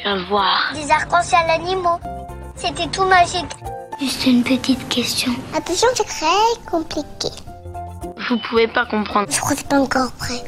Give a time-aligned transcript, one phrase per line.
[0.00, 0.72] Tu vas voir.
[0.74, 1.98] Des arcs-en-ciel animaux.
[2.56, 3.50] C'était tout magique.
[4.00, 5.32] Juste une petite question.
[5.54, 7.28] Attention, c'est très compliqué.
[8.28, 9.28] Vous pouvez pas comprendre.
[9.30, 10.42] Je crois que c'est pas encore prêt.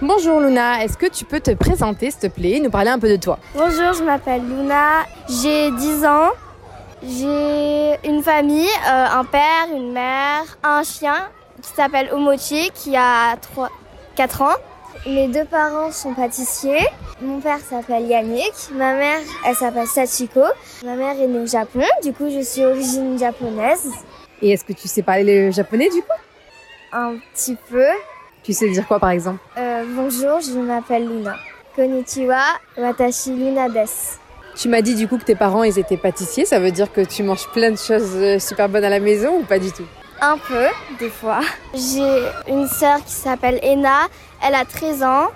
[0.00, 3.08] Bonjour Luna, est-ce que tu peux te présenter s'il te plaît, nous parler un peu
[3.08, 3.38] de toi?
[3.54, 6.30] Bonjour, je m'appelle Luna, j'ai 10 ans,
[7.04, 11.28] j'ai une famille, euh, un père, une mère, un chien
[11.62, 13.70] qui s'appelle Omochi qui a 3,
[14.16, 14.56] 4 ans.
[15.06, 16.86] Mes deux parents sont pâtissiers.
[17.20, 18.52] Mon père s'appelle Yannick.
[18.72, 20.42] Ma mère, elle s'appelle Sachiko.
[20.84, 21.82] Ma mère est née au Japon.
[22.02, 23.90] Du coup, je suis origine japonaise.
[24.40, 26.20] Et est-ce que tu sais parler le japonais du coup?
[26.92, 27.86] Un petit peu.
[28.42, 29.38] Tu sais dire quoi par exemple?
[29.56, 31.36] Euh, bonjour, je m'appelle Luna.
[31.76, 32.42] Konnichiwa,
[32.76, 34.18] watashi Luna desu.
[34.54, 37.00] Tu m'as dit du coup que tes parents ils étaient pâtissiers, ça veut dire que
[37.00, 39.86] tu manges plein de choses euh, super bonnes à la maison ou pas du tout?
[40.24, 40.66] Un peu,
[41.00, 41.40] des fois.
[41.74, 44.06] J'ai une sœur qui s'appelle Ena.
[44.40, 45.26] Elle a 13 ans.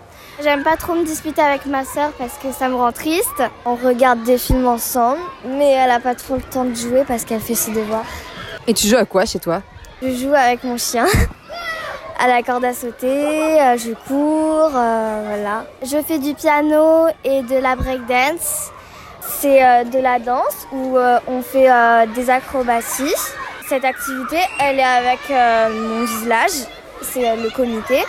[0.40, 3.42] J'aime pas trop me disputer avec ma sœur parce que ça me rend triste.
[3.64, 7.24] On regarde des films ensemble, mais elle a pas trop le temps de jouer parce
[7.24, 8.04] qu'elle fait ses devoirs.
[8.68, 9.60] Et tu joues à quoi chez toi?
[10.01, 11.07] Je joue avec mon chien
[12.20, 15.66] à la corde à sauter, euh, je cours, euh, voilà.
[15.82, 18.70] Je fais du piano et de la breakdance.
[19.20, 21.68] C'est euh, de la danse où euh, on fait
[22.14, 23.14] des acrobaties.
[23.68, 26.52] Cette activité, elle est avec euh, mon village,
[27.02, 28.04] c'est euh, le comité.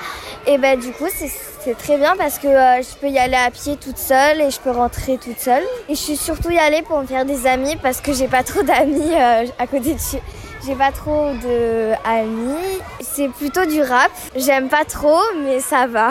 [0.45, 3.49] Et ben du coup, c'est très bien parce que euh, je peux y aller à
[3.49, 5.63] pied toute seule et je peux rentrer toute seule.
[5.89, 8.43] Et je suis surtout y aller pour me faire des amis parce que j'ai pas
[8.43, 10.21] trop d'amis à côté de chez.
[10.65, 12.79] J'ai pas trop de amis.
[13.01, 14.11] C'est plutôt du rap.
[14.35, 16.09] J'aime pas trop, mais ça va.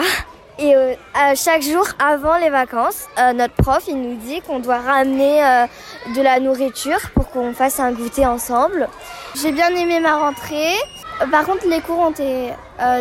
[0.59, 0.95] Et euh,
[1.35, 5.65] chaque jour avant les vacances, euh, notre prof il nous dit qu'on doit ramener euh,
[6.15, 8.89] de la nourriture pour qu'on fasse un goûter ensemble.
[9.35, 10.73] J'ai bien aimé ma rentrée.
[11.31, 12.53] Par contre, les cours ont été,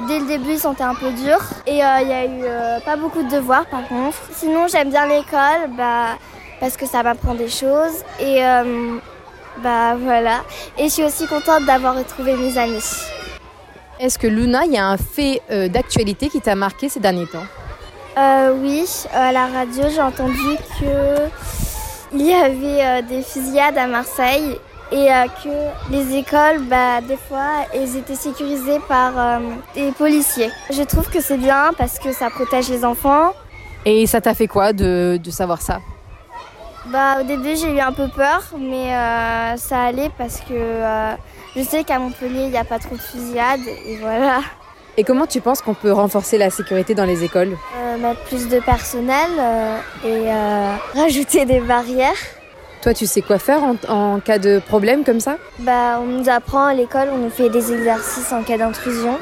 [0.08, 1.44] dès le début, ils sont un peu durs.
[1.66, 4.16] Et il y a eu pas beaucoup de devoirs, par contre.
[4.32, 6.16] Sinon, j'aime bien l'école, bah,
[6.58, 8.02] parce que ça m'apprend des choses.
[8.18, 8.40] Et
[9.58, 10.44] bah voilà.
[10.78, 12.82] Et je suis aussi contente d'avoir retrouvé mes amis.
[13.98, 17.26] Est-ce que Luna, il y a un fait euh, d'actualité qui t'a marqué ces derniers
[17.26, 17.46] temps?
[18.18, 18.84] Euh, oui,
[19.14, 21.28] à la radio, j'ai entendu que
[22.12, 24.58] il y avait euh, des fusillades à Marseille
[24.92, 29.38] et euh, que les écoles, bah, des fois, elles étaient sécurisées par euh,
[29.74, 30.50] des policiers.
[30.70, 33.32] Je trouve que c'est bien parce que ça protège les enfants.
[33.84, 35.80] Et ça t'a fait quoi de, de savoir ça?
[36.86, 41.14] Bah, au début, j'ai eu un peu peur, mais euh, ça allait parce que euh,
[41.56, 44.40] je sais qu'à Montpellier, il n'y a pas trop de fusillades et voilà.
[44.96, 47.56] Et comment tu penses qu'on peut renforcer la sécurité dans les écoles?
[47.76, 49.30] Euh, mettre plus de personnel
[50.04, 50.30] et
[50.98, 52.14] rajouter des barrières.
[52.82, 55.36] Toi, tu sais quoi faire en, en cas de problème comme ça?
[55.58, 59.18] Bah, on nous apprend à l'école, on nous fait des exercices en cas d'intrusion.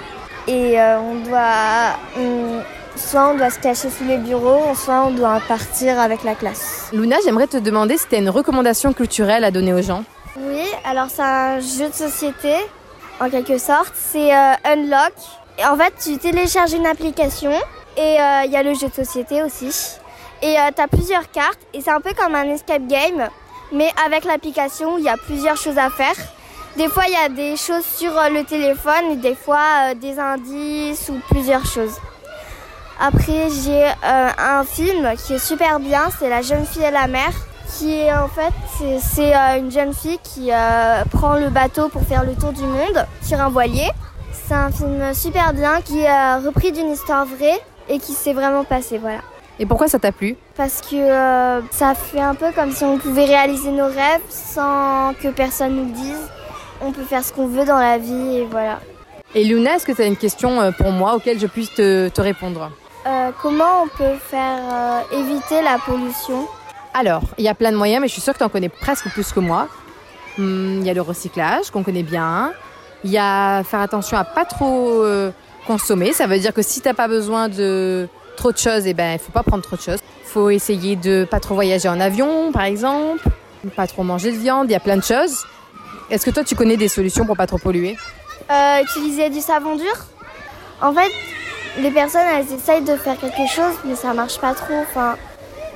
[0.47, 1.97] Et on doit.
[2.19, 2.63] on-
[2.97, 6.74] soit on doit se cacher sous les bureaux, soit on doit partir avec la classe.
[6.95, 10.05] Luna, j'aimerais te demander si tu as une recommandation culturelle à donner aux gens.
[10.37, 12.55] Oui, alors c'est un jeu de société,
[13.21, 13.93] en quelque sorte.
[13.95, 15.13] C'est euh, Unlock.
[15.69, 17.53] En fait, tu télécharges une application
[17.97, 19.99] et euh, il y a le jeu de société aussi.
[20.43, 23.29] Et tu as plusieurs cartes et c'est un peu comme un escape game,
[23.73, 26.17] mais avec l'application il y a plusieurs choses à faire.
[26.77, 30.19] Des fois, il y a des choses sur euh, le téléphone des fois euh, des
[30.19, 31.95] indices ou plusieurs choses.
[33.01, 37.07] Après, j'ai euh, un film qui est super bien, c'est La jeune fille et la
[37.07, 37.31] mer,
[37.77, 38.53] qui est en fait,
[39.03, 42.63] c'est- euh, une jeune fille qui euh, prend le bateau pour faire le tour du
[42.63, 43.89] monde sur un voilier.
[44.33, 48.63] C'est un film super bien qui est repris d'une histoire vraie et qui s'est vraiment
[48.65, 49.19] passé, voilà.
[49.59, 50.37] Et pourquoi ça t'a plu?
[50.57, 55.29] Parce que ça fait un peu comme si on pouvait réaliser nos rêves sans que
[55.29, 56.31] personne nous le dise.
[56.81, 58.81] On peut faire ce qu'on veut dans la vie et voilà.
[59.35, 62.21] Et Luna, est-ce que tu as une question pour moi auquel je puisse te, te
[62.21, 62.71] répondre?
[63.07, 66.49] Euh, comment on peut faire euh, éviter la pollution?
[66.95, 68.69] Alors, il y a plein de moyens, mais je suis sûre que tu en connais
[68.69, 69.69] presque plus que moi.
[70.39, 72.53] Hum, Il y a le recyclage qu'on connaît bien.
[73.05, 75.31] Il y a faire attention à pas trop euh,
[75.67, 76.13] consommer.
[76.13, 79.19] Ça veut dire que si t'as pas besoin de trop de choses, eh ben il
[79.19, 79.99] faut pas prendre trop de choses.
[80.25, 83.23] Faut essayer de pas trop voyager en avion, par exemple.
[83.77, 84.71] Pas trop manger de viande.
[84.71, 85.45] Il y a plein de choses.
[86.11, 87.97] Est-ce que toi tu connais des solutions pour pas trop polluer?
[88.83, 89.95] Utiliser du savon dur?
[90.81, 91.11] En fait,
[91.79, 94.75] les personnes, elles essayent de faire quelque chose, mais ça marche pas trop.
[94.83, 95.17] Enfin,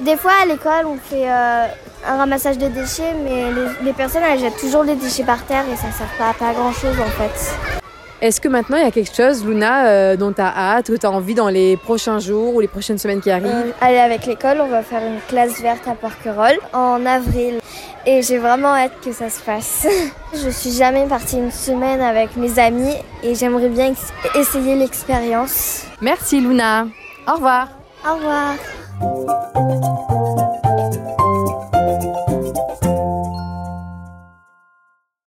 [0.01, 1.67] des fois, à l'école, on fait euh,
[2.07, 5.65] un ramassage de déchets, mais les, les personnes, elles jettent toujours les déchets par terre
[5.73, 7.79] et ça sert pas à pas grand-chose, en fait.
[8.21, 10.97] Est-ce que maintenant il y a quelque chose, Luna, euh, dont tu as hâte, que
[10.97, 13.47] tu as envie dans les prochains jours ou les prochaines semaines qui arrivent?
[13.47, 17.61] Euh, allez, avec l'école, on va faire une classe verte à Porquerolles en avril.
[18.11, 19.87] Et j'ai vraiment hâte que ça se passe.
[20.33, 23.93] Je suis jamais partie une semaine avec mes amis et j'aimerais bien
[24.35, 25.85] essayer l'expérience.
[26.01, 26.87] Merci Luna.
[27.27, 27.69] Au revoir.
[28.09, 29.35] Au revoir.